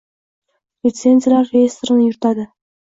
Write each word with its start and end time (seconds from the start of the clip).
listenziyalar 0.89 1.49
reestrini 1.55 2.11
yuritadi; 2.11 2.53